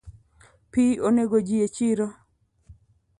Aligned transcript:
Pi 0.71 0.83
onego 1.09 1.37
ji 1.47 1.57
echiro 1.67 2.07